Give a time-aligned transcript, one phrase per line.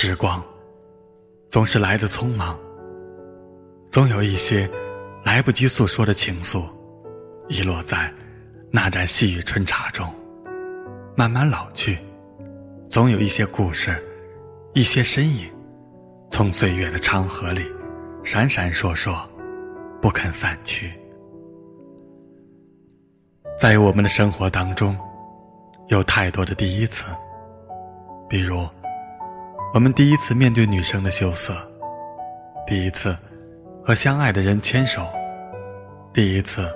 [0.00, 0.40] 时光
[1.50, 2.56] 总是来得匆忙，
[3.88, 4.70] 总有一些
[5.24, 6.62] 来不及诉说的情愫，
[7.48, 8.14] 遗落在
[8.70, 10.08] 那盏细雨春茶中，
[11.16, 11.98] 慢慢老去。
[12.88, 14.00] 总有一些故事，
[14.72, 15.50] 一些身影，
[16.30, 17.66] 从岁月的长河里
[18.22, 19.18] 闪闪烁烁，
[20.00, 20.92] 不肯散去。
[23.58, 24.96] 在我们的生活当中，
[25.88, 27.02] 有太多的第一次，
[28.28, 28.64] 比如，
[29.74, 31.54] 我们第一次面对女生的羞涩，
[32.66, 33.14] 第一次
[33.84, 35.06] 和相爱的人牵手，
[36.12, 36.72] 第一次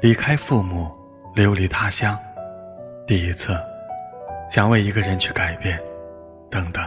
[0.00, 0.88] 离开父母
[1.34, 2.16] 流离他乡，
[3.06, 3.56] 第一次。
[4.50, 5.78] 想为一个人去改变，
[6.50, 6.82] 等等。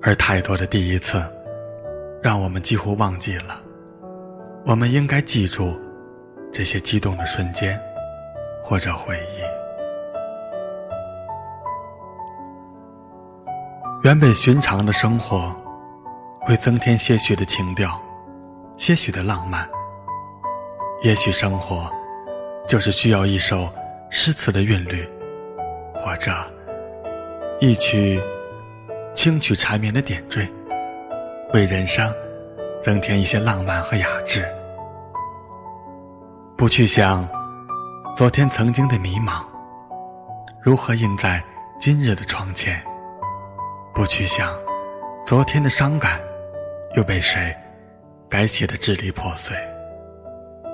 [0.00, 1.20] 而太多的第一次，
[2.22, 3.60] 让我们几乎忘记了，
[4.64, 5.76] 我们应该记住
[6.52, 7.76] 这些激动的瞬间，
[8.62, 9.55] 或者回忆。
[14.06, 15.52] 原本寻常的生活，
[16.42, 18.00] 会增添些许的情调，
[18.76, 19.68] 些许的浪漫。
[21.02, 21.90] 也许生活，
[22.68, 23.68] 就是需要一首
[24.08, 25.04] 诗词的韵律。
[25.92, 26.32] 或者
[27.58, 28.22] 一曲
[29.12, 30.48] 轻曲缠绵的点缀，
[31.52, 32.14] 为人生
[32.80, 34.46] 增添一些浪漫和雅致。
[36.56, 37.28] 不去想
[38.14, 39.42] 昨天曾经的迷茫，
[40.62, 41.42] 如何印在
[41.80, 42.76] 今日的窗前；
[43.96, 44.52] 不去想
[45.24, 46.20] 昨天的伤感，
[46.94, 47.56] 又被谁
[48.28, 49.56] 改写的支离破碎。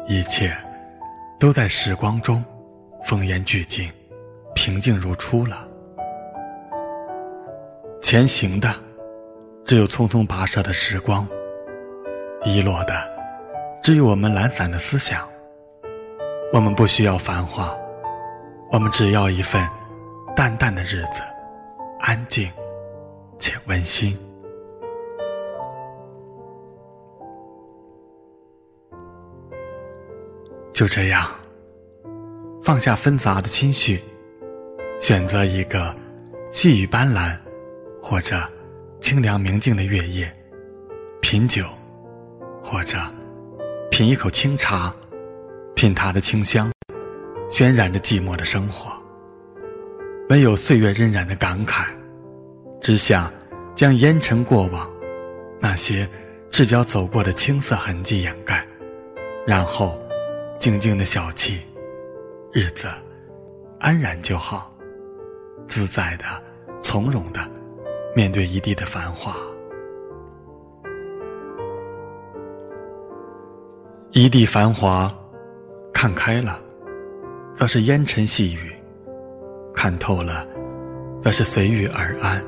[0.09, 0.53] 一切
[1.39, 2.44] 都在时光中
[3.05, 3.88] 风烟俱静。
[4.56, 5.66] 平静如初了。
[8.03, 8.69] 前行的，
[9.65, 11.25] 只有匆匆跋涉的时光；
[12.44, 12.93] 遗落的，
[13.82, 15.27] 只有我们懒散的思想。
[16.53, 17.72] 我们不需要繁华，
[18.72, 19.66] 我们只要一份
[20.37, 21.22] 淡淡的日子，
[22.00, 22.50] 安静
[23.42, 24.16] 且温馨。
[30.72, 31.28] 就这样，
[32.62, 34.00] 放下纷杂的心绪。
[35.00, 35.92] 选择一个
[36.52, 37.36] 细雨斑斓，
[38.00, 38.41] 或者
[39.00, 40.32] 清凉明净的月夜，
[41.20, 41.64] 品酒，
[42.62, 42.97] 或者
[43.91, 44.94] 品一口清茶，
[45.75, 46.70] 品它的清香，
[47.50, 48.92] 渲染着寂寞的生活。
[50.28, 51.86] 唯有岁月荏苒的感慨，
[52.82, 53.32] 只想
[53.76, 54.91] 将烟尘过往
[55.60, 56.06] 那些
[56.50, 58.66] 赤脚走过的青涩痕迹掩盖，
[59.47, 59.97] 然后
[60.59, 61.59] 静静的小憩，
[62.53, 62.88] 日子
[63.78, 64.69] 安然就好。
[65.69, 66.25] 自在的、
[66.81, 67.41] 从容的
[68.16, 69.37] 面对一地的繁华，
[74.10, 75.10] 一地繁华，
[75.94, 76.60] 看开了，
[77.54, 78.75] 则是烟尘细雨；
[79.72, 80.44] 看透了，
[81.20, 82.44] 则是随遇而安。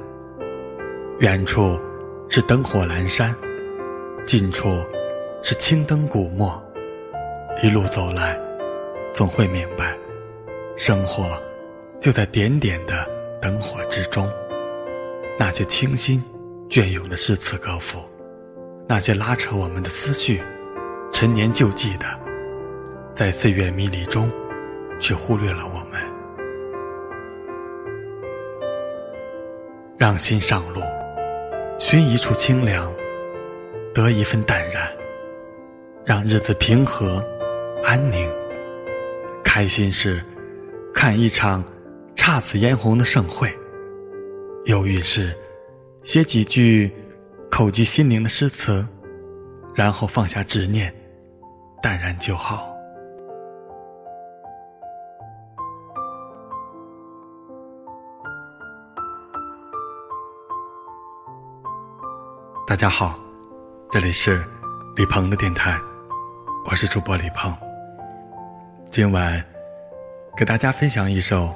[1.20, 1.80] 远处
[2.28, 3.32] 是灯火阑珊，
[4.26, 4.84] 近处
[5.44, 6.60] 是青灯古墨。
[7.62, 8.36] 一路走来，
[9.12, 9.96] 总会明白，
[10.76, 11.40] 生活。
[12.00, 13.08] 就在点点的
[13.40, 14.28] 灯火之中，
[15.38, 16.22] 那些清新
[16.68, 18.00] 隽永的诗词歌赋，
[18.88, 20.42] 那些拉扯我们的思绪、
[21.12, 22.06] 陈年旧迹的，
[23.14, 24.30] 在岁月迷离中，
[24.98, 26.02] 却忽略了我们。
[29.96, 30.82] 让心上路，
[31.78, 32.92] 寻一处清凉，
[33.92, 34.88] 得一份淡然，
[36.04, 37.22] 让日子平和、
[37.82, 38.30] 安宁。
[39.44, 40.22] 开心时，
[40.94, 41.64] 看一场。
[42.16, 43.52] 姹紫嫣红的盛会，
[44.64, 45.36] 忧郁时，
[46.04, 46.90] 写几句
[47.50, 48.86] 口击心灵的诗词，
[49.74, 50.94] 然后放下执念，
[51.82, 52.73] 淡然就好。
[62.66, 63.20] 大家好，
[63.90, 64.42] 这里是
[64.96, 65.78] 李鹏的电台，
[66.64, 67.54] 我是主播李鹏。
[68.90, 69.44] 今晚
[70.34, 71.54] 给大家分享一首。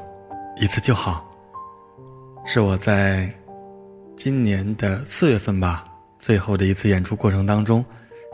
[0.60, 1.26] 一次就好，
[2.44, 3.32] 是我在
[4.18, 5.82] 今年的四月份吧，
[6.18, 7.82] 最后的一次演出过程当中，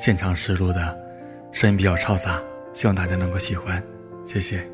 [0.00, 0.99] 现场试录的，
[1.53, 2.43] 声音比较嘈杂，
[2.73, 3.81] 希望大家能够喜欢，
[4.25, 4.74] 谢谢。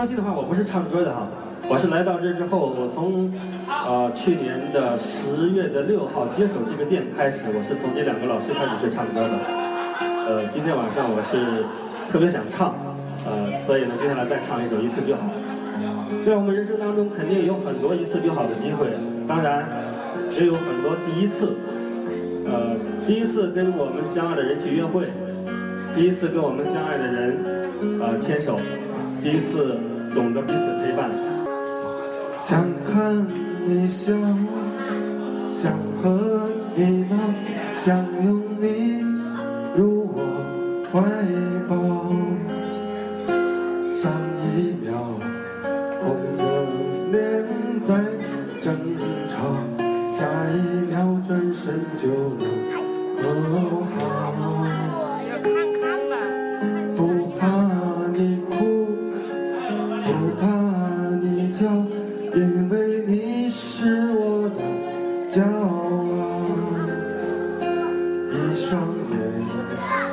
[0.00, 1.28] 放心的话，我不是唱歌的哈。
[1.68, 3.30] 我是来到这之后，我从
[3.68, 9.36] 呃去年的十月的六号接手这个店开始，我是从这两个老师开始学唱歌的。
[10.00, 11.68] 呃，今天晚上我是
[12.10, 12.72] 特别想唱，
[13.28, 15.20] 呃，所以呢，接下来再唱一首《一次就好》。
[16.24, 18.96] 在我们人生当中，肯定有很多一次就好的机会，
[19.28, 19.68] 当然
[20.30, 21.52] 也有很多第一次。
[22.48, 22.72] 呃，
[23.06, 25.12] 第一次跟我们相爱的人去约会，
[25.94, 27.36] 第一次跟我们相爱的人，
[28.00, 28.56] 呃，牵手，
[29.22, 29.76] 第一次
[30.14, 31.10] 懂得彼此陪伴。
[32.38, 33.26] 想看
[33.66, 34.14] 你笑，
[35.52, 35.72] 想
[36.02, 37.16] 和你闹，
[37.76, 39.04] 想拥你
[39.76, 40.18] 入我
[40.90, 41.00] 怀
[41.68, 41.76] 抱。
[43.92, 44.10] 上
[44.56, 44.88] 一秒
[46.00, 46.42] 红着
[47.12, 47.44] 脸
[47.86, 47.88] 在
[48.62, 48.74] 争
[49.28, 49.36] 吵，
[50.08, 50.56] 下一
[50.90, 52.08] 秒转身就
[52.38, 52.42] 能
[53.18, 54.99] 和好。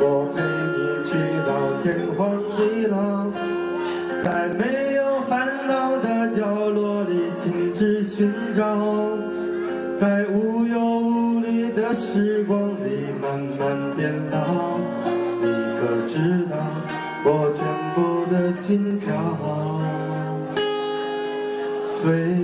[0.00, 1.16] 我陪你去
[1.46, 1.50] 到
[1.82, 1.84] 天
[2.16, 3.30] 荒地老。
[4.24, 8.62] 在没有烦恼的角落里停止寻找，
[9.98, 14.78] 在无忧无虑的时光里慢慢变老。
[15.40, 15.46] 你
[15.78, 16.56] 可知道
[17.24, 19.14] 我全部的心跳
[21.90, 22.43] 随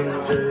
[0.00, 0.49] into